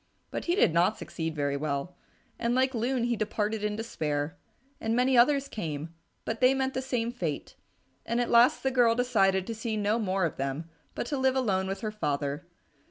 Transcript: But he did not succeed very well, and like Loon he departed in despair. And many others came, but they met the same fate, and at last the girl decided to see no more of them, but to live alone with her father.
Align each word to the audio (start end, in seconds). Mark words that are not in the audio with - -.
But 0.31 0.45
he 0.45 0.55
did 0.55 0.73
not 0.73 0.97
succeed 0.97 1.35
very 1.35 1.55
well, 1.55 1.95
and 2.39 2.55
like 2.55 2.73
Loon 2.73 3.03
he 3.03 3.15
departed 3.15 3.63
in 3.63 3.75
despair. 3.75 4.35
And 4.79 4.95
many 4.95 5.15
others 5.15 5.47
came, 5.47 5.93
but 6.25 6.41
they 6.41 6.55
met 6.55 6.73
the 6.73 6.81
same 6.81 7.11
fate, 7.11 7.55
and 8.03 8.19
at 8.19 8.31
last 8.31 8.63
the 8.63 8.71
girl 8.71 8.95
decided 8.95 9.45
to 9.45 9.53
see 9.53 9.77
no 9.77 9.99
more 9.99 10.25
of 10.25 10.37
them, 10.37 10.67
but 10.95 11.05
to 11.05 11.19
live 11.19 11.35
alone 11.35 11.67
with 11.67 11.81
her 11.81 11.91
father. 11.91 12.47